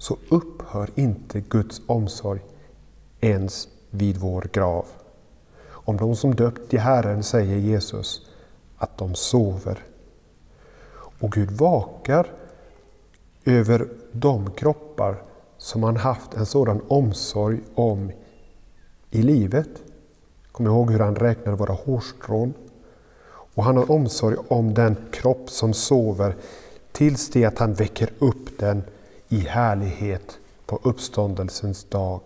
så 0.03 0.17
upphör 0.29 0.91
inte 0.95 1.41
Guds 1.41 1.81
omsorg 1.87 2.41
ens 3.21 3.69
vid 3.91 4.17
vår 4.17 4.49
grav. 4.53 4.87
Om 5.69 5.97
de 5.97 6.17
som 6.17 6.35
döpt 6.35 6.71
till 6.71 6.81
Herren 6.81 7.23
säger 7.23 7.57
Jesus 7.57 8.27
att 8.77 8.99
de 8.99 9.15
sover. 9.15 9.79
Och 10.95 11.33
Gud 11.33 11.51
vakar 11.51 12.27
över 13.45 13.89
de 14.13 14.51
kroppar 14.51 15.23
som 15.59 15.83
han 15.83 15.97
haft 15.97 16.35
en 16.35 16.47
sådan 16.47 16.81
omsorg 16.89 17.61
om 17.75 18.13
i 19.11 19.23
livet. 19.23 19.83
Kom 20.53 20.67
ihåg 20.67 20.91
hur 20.91 21.01
han 21.01 21.17
räknar 21.17 21.53
våra 21.53 21.75
hårstrån. 21.75 22.55
Och 23.55 23.65
han 23.65 23.77
har 23.77 23.91
omsorg 23.91 24.37
om 24.49 24.75
den 24.75 24.97
kropp 25.13 25.51
som 25.51 25.75
sover 25.75 26.37
tills 26.93 27.31
det 27.31 27.45
att 27.45 27.59
han 27.59 27.75
väcker 27.75 28.11
upp 28.19 28.59
den 28.59 28.83
i 29.33 29.39
härlighet 29.39 30.39
på 30.67 30.81
uppståndelsens 30.83 31.85
dag 31.85 32.21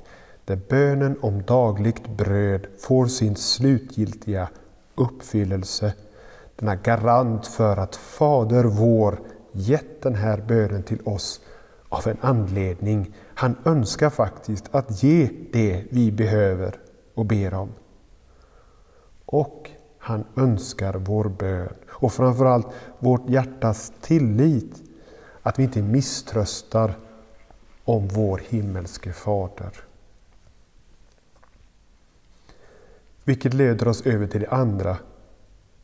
där 0.44 0.58
bönen 0.68 1.16
om 1.20 1.42
dagligt 1.42 2.08
bröd 2.08 2.66
får 2.78 3.06
sin 3.06 3.36
slutgiltiga 3.36 4.48
uppfyllelse. 4.94 5.94
Denna 6.56 6.76
garant 6.76 7.46
för 7.46 7.76
att 7.76 7.96
Fader 7.96 8.64
vår 8.64 9.20
gett 9.52 10.02
den 10.02 10.14
här 10.14 10.44
bönen 10.48 10.82
till 10.82 11.00
oss 11.04 11.40
av 11.88 12.08
en 12.08 12.18
anledning. 12.20 13.14
Han 13.34 13.56
önskar 13.64 14.10
faktiskt 14.10 14.64
att 14.70 15.02
ge 15.02 15.28
det 15.52 15.84
vi 15.90 16.12
behöver 16.12 16.74
och 17.14 17.26
ber 17.26 17.54
om. 17.54 17.68
Och 19.26 19.70
Han 19.98 20.24
önskar 20.36 20.94
vår 20.94 21.24
bön 21.24 21.74
och 21.90 22.12
framförallt 22.12 22.66
vårt 22.98 23.28
hjärtas 23.28 23.92
tillit. 24.00 24.85
Att 25.46 25.58
vi 25.58 25.62
inte 25.62 25.82
misströstar 25.82 26.94
om 27.84 28.08
vår 28.08 28.40
himmelske 28.48 29.12
Fader. 29.12 29.72
Vilket 33.24 33.54
leder 33.54 33.88
oss 33.88 34.06
över 34.06 34.26
till 34.26 34.40
det 34.40 34.48
andra, 34.48 34.96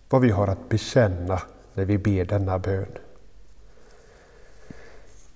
vad 0.09 0.23
vi 0.23 0.31
har 0.31 0.49
att 0.49 0.69
bekänna 0.69 1.43
när 1.75 1.85
vi 1.85 1.99
ber 1.99 2.25
denna 2.25 2.59
bön. 2.59 2.99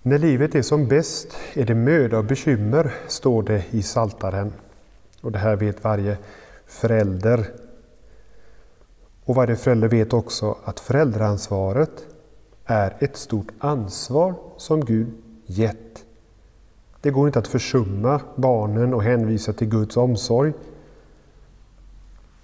När 0.03 0.19
livet 0.19 0.55
är 0.55 0.63
som 0.63 0.89
bäst 0.89 1.37
är 1.55 1.65
det 1.65 1.75
möda 1.75 2.19
och 2.19 2.25
bekymmer, 2.25 2.95
står 3.09 3.43
det 3.43 3.65
i 3.71 3.83
Saltaren. 3.83 4.53
Och 5.21 5.33
det 5.33 5.39
här 5.39 5.57
vet 5.57 5.85
varje 5.85 6.19
förälder. 6.67 7.51
Och 9.25 9.35
varje 9.35 9.57
förälder 9.57 9.89
vet 9.89 10.13
också 10.13 10.59
att 10.65 10.81
föräldraansvaret 10.81 12.07
är 12.67 12.97
ett 12.99 13.17
stort 13.17 13.53
ansvar 13.59 14.35
som 14.57 14.85
Gud 14.85 15.09
gett. 15.47 16.05
Det 17.01 17.11
går 17.11 17.27
inte 17.27 17.39
att 17.39 17.49
försumma 17.49 18.21
barnen 18.37 18.95
och 18.95 19.03
hänvisa 19.03 19.53
till 19.53 19.69
Guds 19.69 19.97
omsorg. 19.97 20.53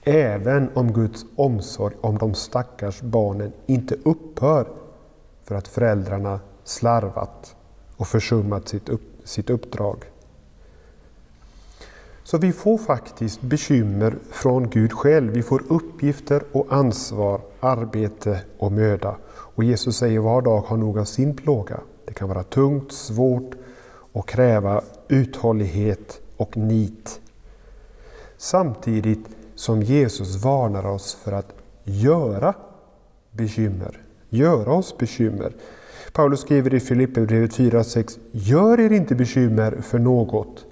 Även 0.02 0.70
om 0.74 0.92
Guds 0.92 1.24
omsorg 1.36 1.94
om 2.00 2.18
de 2.18 2.34
stackars 2.34 3.00
barnen 3.02 3.52
inte 3.66 3.96
upphör 4.04 4.66
för 5.44 5.54
att 5.54 5.68
föräldrarna 5.68 6.40
slarvat 6.64 7.56
och 7.96 8.06
försummat 8.06 8.68
sitt, 8.68 8.88
upp, 8.88 9.02
sitt 9.24 9.50
uppdrag. 9.50 10.04
Så 12.24 12.38
vi 12.38 12.52
får 12.52 12.78
faktiskt 12.78 13.40
bekymmer 13.40 14.14
från 14.30 14.70
Gud 14.70 14.92
själv. 14.92 15.32
Vi 15.32 15.42
får 15.42 15.62
uppgifter 15.68 16.42
och 16.52 16.66
ansvar, 16.70 17.40
arbete 17.60 18.40
och 18.58 18.72
möda. 18.72 19.16
Och 19.28 19.64
Jesus 19.64 19.96
säger 19.96 20.18
var 20.18 20.42
dag 20.42 20.60
har 20.60 20.76
nog 20.76 20.98
av 20.98 21.04
sin 21.04 21.36
plåga. 21.36 21.80
Det 22.06 22.14
kan 22.14 22.28
vara 22.28 22.42
tungt, 22.42 22.92
svårt 22.92 23.54
och 24.12 24.28
kräva 24.28 24.82
uthållighet 25.08 26.20
och 26.36 26.56
nit. 26.56 27.20
Samtidigt 28.36 29.28
som 29.54 29.82
Jesus 29.82 30.44
varnar 30.44 30.86
oss 30.86 31.14
för 31.14 31.32
att 31.32 31.54
göra 31.84 32.54
bekymmer. 33.30 34.00
Göra 34.28 34.72
oss 34.72 34.98
bekymmer. 34.98 35.52
Paulus 36.12 36.40
skriver 36.40 36.74
i 36.74 36.80
Filipperbrevet 36.80 37.58
4.6 37.58 38.18
Gör 38.32 38.80
er 38.80 38.92
inte 38.92 39.14
bekymmer 39.14 39.80
för 39.82 39.98
något, 39.98 40.66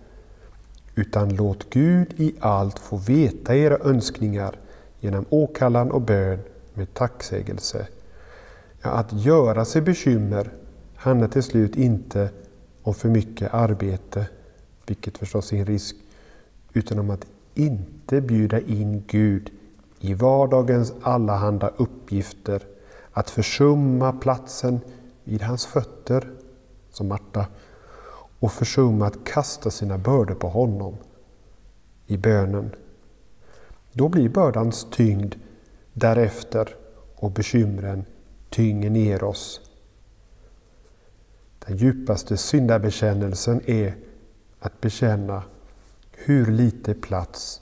utan 0.95 1.37
låt 1.37 1.71
Gud 1.71 2.15
i 2.17 2.35
allt 2.41 2.79
få 2.79 2.97
veta 2.97 3.57
era 3.57 3.79
önskningar 3.79 4.59
genom 5.01 5.25
åkallan 5.29 5.91
och 5.91 6.01
bön 6.01 6.39
med 6.75 6.95
tacksägelse. 6.95 7.87
Ja, 8.83 8.91
att 8.91 9.13
göra 9.13 9.65
sig 9.65 9.83
bekymmer 9.83 10.53
handlar 10.95 11.29
till 11.29 11.43
slut 11.43 11.77
inte 11.77 12.31
om 12.83 12.95
för 12.95 13.09
mycket 13.09 13.55
arbete, 13.55 14.27
vilket 14.87 15.19
förstås 15.19 15.53
är 15.53 15.57
en 15.57 15.67
risk, 15.67 15.97
utan 16.73 16.99
om 16.99 17.11
att 17.11 17.27
inte 17.55 18.21
bjuda 18.21 18.61
in 18.61 19.05
Gud 19.07 19.51
i 20.01 20.15
vardagens 20.15 20.93
allehanda 21.03 21.71
uppgifter, 21.77 22.63
att 23.13 23.31
försumma 23.31 24.13
platsen 24.13 24.81
vid 25.25 25.43
hans 25.43 25.67
fötter, 25.67 26.31
som 26.91 27.09
Marta, 27.09 27.47
och 28.41 28.53
försumma 28.53 29.07
att 29.07 29.25
kasta 29.25 29.71
sina 29.71 29.99
bördor 29.99 30.35
på 30.35 30.49
honom 30.49 30.97
i 32.07 32.17
bönen. 32.17 32.71
Då 33.93 34.09
blir 34.09 34.29
bördans 34.29 34.87
tyngd 34.91 35.35
därefter 35.93 36.77
och 37.17 37.31
bekymren 37.31 38.05
tynger 38.51 38.91
ner 38.91 39.25
oss. 39.25 39.61
Den 41.67 41.77
djupaste 41.77 42.37
syndabekännelsen 42.37 43.61
är 43.67 43.95
att 44.59 44.81
bekänna 44.81 45.43
hur 46.13 46.47
lite 46.47 46.95
plats 46.95 47.61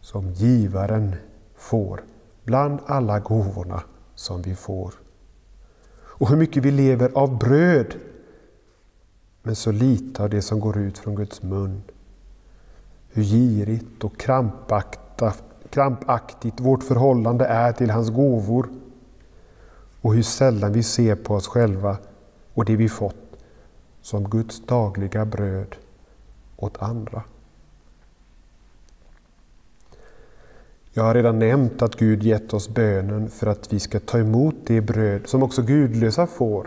som 0.00 0.32
givaren 0.32 1.16
får 1.56 2.04
bland 2.44 2.80
alla 2.86 3.20
gåvorna 3.20 3.82
som 4.14 4.42
vi 4.42 4.54
får. 4.54 4.94
Och 5.96 6.28
hur 6.28 6.36
mycket 6.36 6.62
vi 6.62 6.70
lever 6.70 7.10
av 7.14 7.38
bröd, 7.38 7.94
men 9.46 9.56
så 9.56 9.72
lite 9.72 10.22
av 10.22 10.30
det 10.30 10.42
som 10.42 10.60
går 10.60 10.78
ut 10.78 10.98
från 10.98 11.14
Guds 11.14 11.42
mun. 11.42 11.82
Hur 13.08 13.22
girigt 13.22 14.04
och 14.04 14.20
krampaktigt 15.70 16.60
vårt 16.60 16.82
förhållande 16.82 17.44
är 17.44 17.72
till 17.72 17.90
hans 17.90 18.10
gåvor 18.10 18.68
och 20.00 20.14
hur 20.14 20.22
sällan 20.22 20.72
vi 20.72 20.82
ser 20.82 21.14
på 21.14 21.34
oss 21.34 21.46
själva 21.46 21.96
och 22.54 22.64
det 22.64 22.76
vi 22.76 22.88
fått 22.88 23.36
som 24.02 24.30
Guds 24.30 24.66
dagliga 24.66 25.24
bröd 25.24 25.76
åt 26.56 26.82
andra. 26.82 27.22
Jag 30.92 31.02
har 31.02 31.14
redan 31.14 31.38
nämnt 31.38 31.82
att 31.82 31.96
Gud 31.96 32.22
gett 32.22 32.54
oss 32.54 32.68
bönen 32.68 33.30
för 33.30 33.46
att 33.46 33.72
vi 33.72 33.80
ska 33.80 34.00
ta 34.00 34.18
emot 34.18 34.54
det 34.66 34.80
bröd 34.80 35.28
som 35.28 35.42
också 35.42 35.62
gudlösa 35.62 36.26
får 36.26 36.66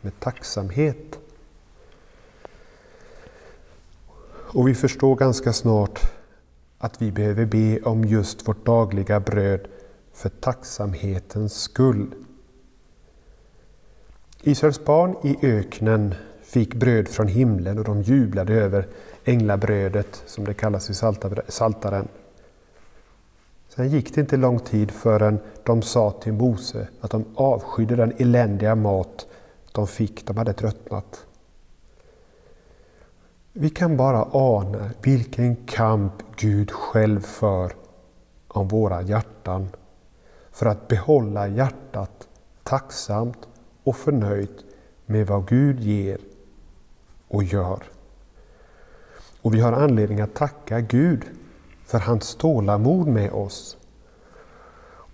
med 0.00 0.20
tacksamhet. 0.20 1.19
Och 4.52 4.68
vi 4.68 4.74
förstår 4.74 5.16
ganska 5.16 5.52
snart 5.52 6.00
att 6.78 7.02
vi 7.02 7.12
behöver 7.12 7.46
be 7.46 7.80
om 7.80 8.04
just 8.04 8.48
vårt 8.48 8.66
dagliga 8.66 9.20
bröd 9.20 9.68
för 10.12 10.28
tacksamhetens 10.28 11.54
skull. 11.54 12.14
Israels 14.42 14.84
barn 14.84 15.16
i 15.22 15.46
öknen 15.46 16.14
fick 16.42 16.74
bröd 16.74 17.08
från 17.08 17.28
himlen 17.28 17.78
och 17.78 17.84
de 17.84 18.02
jublade 18.02 18.54
över 18.54 18.88
änglabrödet 19.24 20.22
som 20.26 20.44
det 20.44 20.54
kallas 20.54 20.90
i 20.90 20.94
Saltaren. 21.48 22.08
Sen 23.68 23.88
gick 23.88 24.14
det 24.14 24.20
inte 24.20 24.36
lång 24.36 24.58
tid 24.58 24.90
förrän 24.90 25.38
de 25.64 25.82
sa 25.82 26.10
till 26.10 26.32
Mose 26.32 26.88
att 27.00 27.10
de 27.10 27.24
avskydde 27.34 27.96
den 27.96 28.12
eländiga 28.18 28.74
mat 28.74 29.26
de 29.72 29.86
fick. 29.86 30.26
De 30.26 30.36
hade 30.36 30.52
tröttnat. 30.52 31.26
Vi 33.60 33.70
kan 33.70 33.96
bara 33.96 34.28
ana 34.32 34.90
vilken 35.02 35.56
kamp 35.56 36.12
Gud 36.36 36.70
själv 36.70 37.20
för 37.20 37.72
om 38.48 38.68
våra 38.68 39.02
hjärtan 39.02 39.68
för 40.52 40.66
att 40.66 40.88
behålla 40.88 41.48
hjärtat 41.48 42.28
tacksamt 42.62 43.48
och 43.84 43.96
förnöjt 43.96 44.64
med 45.06 45.26
vad 45.26 45.48
Gud 45.48 45.80
ger 45.80 46.18
och 47.28 47.44
gör. 47.44 47.82
Och 49.42 49.54
vi 49.54 49.60
har 49.60 49.72
anledning 49.72 50.20
att 50.20 50.34
tacka 50.34 50.80
Gud 50.80 51.24
för 51.86 51.98
hans 51.98 52.34
tålamod 52.34 53.08
med 53.08 53.32
oss 53.32 53.76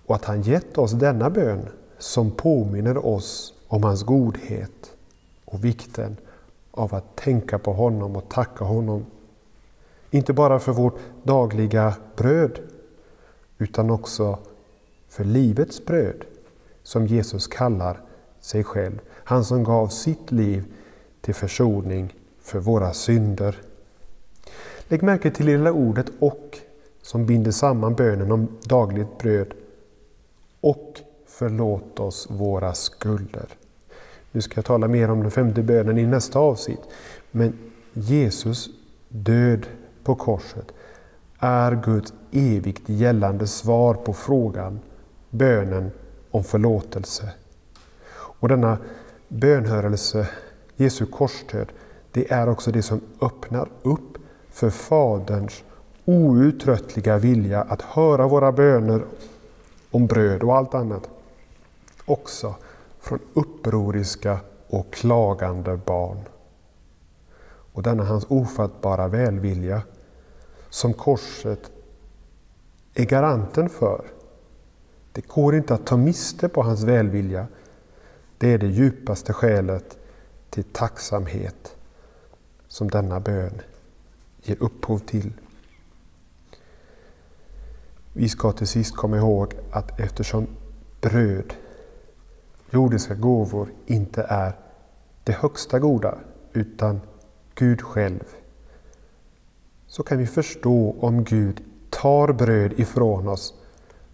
och 0.05 0.15
att 0.15 0.25
han 0.25 0.41
gett 0.41 0.77
oss 0.77 0.91
denna 0.91 1.29
bön 1.29 1.69
som 1.97 2.31
påminner 2.31 3.05
oss 3.05 3.53
om 3.67 3.83
hans 3.83 4.03
godhet 4.03 4.91
och 5.45 5.65
vikten 5.65 6.17
av 6.77 6.95
att 6.95 7.15
tänka 7.15 7.59
på 7.59 7.73
honom 7.73 8.15
och 8.15 8.29
tacka 8.29 8.65
honom. 8.65 9.05
Inte 10.11 10.33
bara 10.33 10.59
för 10.59 10.71
vårt 10.71 10.99
dagliga 11.23 11.95
bröd 12.15 12.59
utan 13.57 13.89
också 13.89 14.39
för 15.09 15.23
livets 15.23 15.85
bröd 15.85 16.25
som 16.83 17.07
Jesus 17.07 17.47
kallar 17.47 18.01
sig 18.39 18.63
själv. 18.63 18.99
Han 19.09 19.45
som 19.45 19.63
gav 19.63 19.87
sitt 19.87 20.31
liv 20.31 20.63
till 21.21 21.35
försoning 21.35 22.13
för 22.41 22.59
våra 22.59 22.93
synder. 22.93 23.61
Lägg 24.87 25.03
märke 25.03 25.31
till 25.31 25.45
det 25.45 25.51
lilla 25.51 25.71
ordet 25.71 26.11
och 26.19 26.59
som 27.01 27.25
binder 27.25 27.51
samman 27.51 27.95
bönen 27.95 28.31
om 28.31 28.47
dagligt 28.63 29.17
bröd 29.17 29.53
och 30.61 31.01
förlåt 31.27 31.99
oss 31.99 32.27
våra 32.29 32.73
skulder. 32.73 33.56
Nu 34.37 34.41
ska 34.41 34.57
jag 34.57 34.65
tala 34.65 34.87
mer 34.87 35.11
om 35.11 35.21
den 35.21 35.31
femte 35.31 35.63
bönen 35.63 35.97
i 35.97 36.05
nästa 36.05 36.39
avsnitt. 36.39 36.79
Men 37.31 37.53
Jesus 37.93 38.69
död 39.09 39.67
på 40.03 40.15
korset 40.15 40.71
är 41.39 41.81
Guds 41.85 42.13
evigt 42.31 42.89
gällande 42.89 43.47
svar 43.47 43.93
på 43.93 44.13
frågan, 44.13 44.79
bönen 45.29 45.91
om 46.31 46.43
förlåtelse. 46.43 47.29
Och 48.11 48.47
denna 48.47 48.77
bönhörelse, 49.27 50.29
Jesu 50.75 51.05
korsdöd, 51.05 51.71
det 52.11 52.31
är 52.31 52.49
också 52.49 52.71
det 52.71 52.81
som 52.81 53.01
öppnar 53.21 53.69
upp 53.83 54.17
för 54.49 54.69
Faderns 54.69 55.63
outtröttliga 56.05 57.17
vilja 57.17 57.61
att 57.61 57.81
höra 57.81 58.27
våra 58.27 58.51
böner 58.51 59.01
om 59.91 60.07
bröd 60.07 60.43
och 60.43 60.55
allt 60.55 60.73
annat. 60.73 61.09
Också 62.05 62.55
från 63.07 63.19
upproriska 63.33 64.39
och 64.67 64.93
klagande 64.93 65.77
barn. 65.77 66.19
Och 67.73 67.83
denna 67.83 68.03
hans 68.03 68.25
ofattbara 68.29 69.07
välvilja 69.07 69.81
som 70.69 70.93
korset 70.93 71.71
är 72.93 73.05
garanten 73.05 73.69
för 73.69 74.05
Det 75.11 75.27
går 75.27 75.55
inte 75.55 75.73
att 75.73 75.85
ta 75.85 75.97
miste 75.97 76.49
på 76.49 76.61
hans 76.63 76.83
välvilja. 76.83 77.47
Det 78.37 78.53
är 78.53 78.57
det 78.57 78.67
djupaste 78.67 79.33
skälet 79.33 79.97
till 80.49 80.63
tacksamhet 80.63 81.75
som 82.67 82.89
denna 82.89 83.19
bön 83.19 83.61
ger 84.43 84.63
upphov 84.63 84.99
till. 84.99 85.33
Vi 88.13 88.29
ska 88.29 88.51
till 88.51 88.67
sist 88.67 88.95
komma 88.95 89.17
ihåg 89.17 89.53
att 89.71 89.99
eftersom 89.99 90.47
bröd, 91.01 91.53
jordiska 92.71 93.15
gåvor, 93.15 93.67
inte 93.85 94.25
är 94.29 94.53
det 95.23 95.31
högsta 95.31 95.79
goda 95.79 96.17
utan 96.53 97.01
Gud 97.55 97.81
själv, 97.81 98.23
så 99.87 100.03
kan 100.03 100.17
vi 100.17 100.27
förstå 100.27 100.95
om 100.99 101.23
Gud 101.23 101.61
tar 101.89 102.33
bröd 102.33 102.73
ifrån 102.79 103.27
oss 103.27 103.53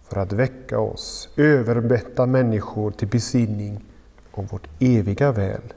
för 0.01 0.17
att 0.17 0.33
väcka 0.33 0.79
oss, 0.79 1.29
övermätta 1.37 2.25
människor 2.25 2.91
till 2.91 3.07
besinning 3.07 3.85
om 4.31 4.45
vårt 4.45 4.67
eviga 4.79 5.31
väl. 5.31 5.73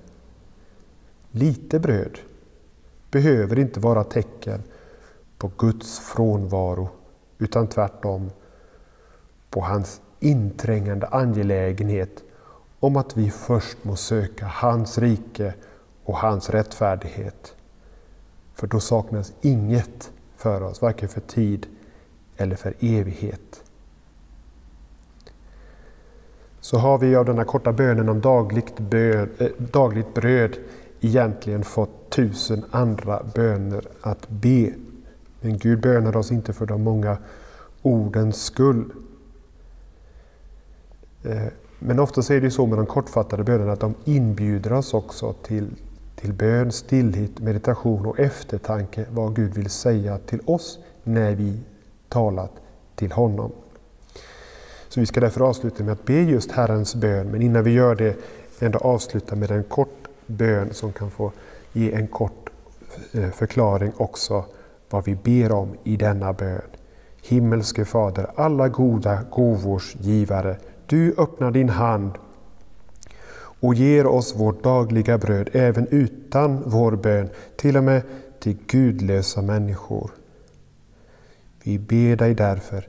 Lite 1.30 1.78
bröd 1.78 2.18
behöver 3.10 3.58
inte 3.58 3.80
vara 3.80 4.04
tecken 4.04 4.62
på 5.38 5.50
Guds 5.58 5.98
frånvaro 5.98 6.88
utan 7.38 7.68
tvärtom 7.68 8.30
på 9.50 9.60
hans 9.60 10.00
inträngande 10.20 11.06
angelägenhet 11.06 12.22
om 12.80 12.96
att 12.96 13.16
vi 13.16 13.30
först 13.30 13.84
må 13.84 13.96
söka 13.96 14.46
hans 14.46 14.98
rike 14.98 15.54
och 16.04 16.16
hans 16.16 16.50
rättfärdighet. 16.50 17.54
För 18.54 18.66
då 18.66 18.80
saknas 18.80 19.32
inget 19.40 20.10
för 20.36 20.62
oss, 20.62 20.82
varken 20.82 21.08
för 21.08 21.20
tid 21.20 21.66
eller 22.36 22.56
för 22.56 22.74
evighet. 22.80 23.62
Så 26.60 26.78
har 26.78 26.98
vi 26.98 27.16
av 27.16 27.24
denna 27.24 27.44
korta 27.44 27.72
bönen 27.72 28.08
om 28.08 28.20
dagligt, 28.20 28.78
bön, 28.78 29.30
äh, 29.38 29.48
dagligt 29.58 30.14
bröd 30.14 30.56
egentligen 31.00 31.64
fått 31.64 32.10
tusen 32.10 32.64
andra 32.70 33.22
böner 33.34 33.84
att 34.00 34.28
be. 34.28 34.72
Men 35.40 35.58
Gud 35.58 35.80
bönar 35.80 36.16
oss 36.16 36.32
inte 36.32 36.52
för 36.52 36.66
de 36.66 36.82
många 36.82 37.18
ordens 37.82 38.44
skull. 38.44 38.92
Eh, 41.22 41.46
men 41.78 41.98
ofta 41.98 42.34
är 42.34 42.40
det 42.40 42.50
så 42.50 42.66
med 42.66 42.78
de 42.78 42.86
kortfattade 42.86 43.44
bönerna 43.44 43.72
att 43.72 43.80
de 43.80 43.94
inbjuder 44.04 44.72
oss 44.72 44.94
också 44.94 45.32
till, 45.32 45.70
till 46.16 46.32
bön, 46.32 46.72
stillhet, 46.72 47.38
meditation 47.40 48.06
och 48.06 48.20
eftertanke 48.20 49.04
vad 49.10 49.36
Gud 49.36 49.54
vill 49.54 49.70
säga 49.70 50.18
till 50.18 50.40
oss 50.44 50.78
när 51.02 51.34
vi 51.34 51.60
talat 52.08 52.52
till 52.94 53.12
honom. 53.12 53.52
Så 54.88 55.00
vi 55.00 55.06
ska 55.06 55.20
därför 55.20 55.40
avsluta 55.40 55.84
med 55.84 55.92
att 55.92 56.04
be 56.04 56.22
just 56.22 56.52
Herrens 56.52 56.94
bön, 56.94 57.30
men 57.30 57.42
innan 57.42 57.64
vi 57.64 57.70
gör 57.70 57.94
det 57.94 58.16
ändå 58.60 58.78
avsluta 58.78 59.36
med 59.36 59.50
en 59.50 59.64
kort 59.64 60.08
bön 60.26 60.74
som 60.74 60.92
kan 60.92 61.10
få 61.10 61.32
ge 61.72 61.92
en 61.92 62.06
kort 62.06 62.50
eh, 63.12 63.30
förklaring 63.30 63.92
också 63.96 64.44
vad 64.90 65.04
vi 65.04 65.14
ber 65.14 65.52
om 65.52 65.76
i 65.84 65.96
denna 65.96 66.32
bön. 66.32 66.60
Himmelske 67.22 67.84
Fader, 67.84 68.30
alla 68.34 68.68
goda 68.68 69.22
gåvors 69.30 69.96
givare, 70.00 70.56
du 70.88 71.14
öppnar 71.18 71.50
din 71.50 71.68
hand 71.68 72.10
och 73.60 73.74
ger 73.74 74.06
oss 74.06 74.36
vårt 74.36 74.62
dagliga 74.62 75.18
bröd 75.18 75.50
även 75.52 75.86
utan 75.90 76.62
vår 76.66 76.92
bön, 76.92 77.28
till 77.56 77.76
och 77.76 77.84
med 77.84 78.02
till 78.40 78.56
gudlösa 78.66 79.42
människor. 79.42 80.10
Vi 81.62 81.78
ber 81.78 82.16
dig 82.16 82.34
därför 82.34 82.88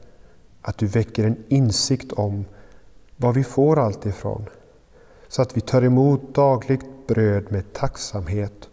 att 0.62 0.77
du 0.77 0.88
väcker 0.88 1.23
en 1.23 1.43
insikt 1.47 2.12
om 2.12 2.45
var 3.17 3.33
vi 3.33 3.43
får 3.43 3.79
allt 3.79 4.05
ifrån, 4.05 4.45
så 5.27 5.41
att 5.41 5.57
vi 5.57 5.62
tar 5.62 5.81
emot 5.81 6.36
dagligt 6.36 7.07
bröd 7.07 7.51
med 7.51 7.73
tacksamhet 7.73 8.69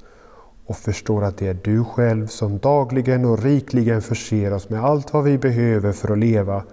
och 0.66 0.76
förstår 0.76 1.24
att 1.24 1.36
det 1.36 1.48
är 1.48 1.58
du 1.64 1.84
själv 1.84 2.26
som 2.26 2.58
dagligen 2.58 3.24
och 3.24 3.42
rikligen 3.42 4.02
förser 4.02 4.52
oss 4.52 4.68
med 4.68 4.84
allt 4.84 5.12
vad 5.12 5.24
vi 5.24 5.38
behöver 5.38 5.92
för 5.92 6.12
att 6.12 6.18
leva 6.18 6.64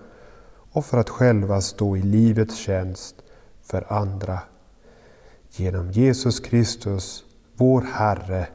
och 0.71 0.85
för 0.85 0.97
att 0.97 1.09
själva 1.09 1.61
stå 1.61 1.97
i 1.97 2.01
livets 2.01 2.55
tjänst 2.55 3.15
för 3.61 3.93
andra. 3.93 4.39
Genom 5.49 5.91
Jesus 5.91 6.39
Kristus, 6.39 7.23
vår 7.55 7.81
Herre. 7.81 8.47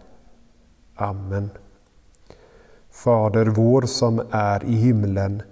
Amen. 0.94 1.50
Fader 2.90 3.46
vår 3.46 3.83
som 3.83 4.22
är 4.31 4.64
i 4.64 4.72
himlen. 4.72 5.42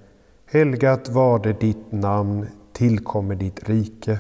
Helgat 0.47 1.09
var 1.09 1.39
det 1.39 1.61
ditt 1.61 1.93
namn, 1.93 2.47
tillkommer 2.73 3.35
ditt 3.35 3.69
rike. 3.69 4.19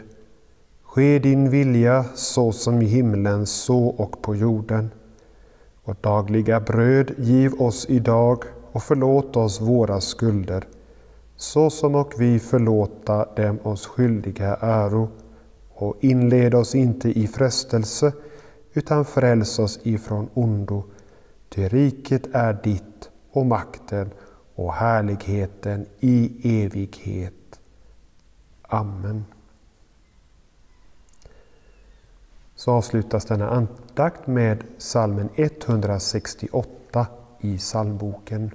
Ske 0.82 1.18
din 1.18 1.50
vilja 1.50 2.04
så 2.14 2.52
som 2.52 2.82
i 2.82 2.84
himlen 2.84 3.46
så 3.46 3.86
och 3.86 4.22
på 4.22 4.36
jorden. 4.36 4.90
Vårt 5.84 6.02
dagliga 6.02 6.60
bröd 6.60 7.14
giv 7.18 7.62
oss 7.62 7.86
idag 7.88 8.44
och 8.72 8.82
förlåt 8.82 9.36
oss 9.36 9.60
våra 9.60 10.00
skulder 10.00 10.64
så 11.36 11.70
som 11.70 11.94
och 11.94 12.14
vi 12.18 12.38
förlåta 12.38 13.24
dem 13.24 13.58
oss 13.62 13.86
skyldiga 13.86 14.56
äro 14.60 15.08
och 15.74 15.96
inled 16.00 16.54
oss 16.54 16.74
inte 16.74 17.08
i 17.08 17.26
frestelse 17.26 18.12
utan 18.72 19.04
fräls 19.04 19.58
oss 19.58 19.78
ifrån 19.82 20.28
ondo. 20.34 20.84
Ty 21.48 21.68
riket 21.68 22.26
är 22.32 22.52
ditt 22.62 23.10
och 23.30 23.46
makten 23.46 24.10
och 24.54 24.74
härligheten 24.74 25.86
i 26.00 26.32
evighet. 26.64 27.60
Amen. 28.62 29.24
Så 32.54 32.72
avslutas 32.72 33.24
denna 33.24 33.50
andakt 33.50 34.26
med 34.26 34.64
salmen 34.78 35.28
168 35.36 37.06
i 37.40 37.58
psalmboken. 37.58 38.50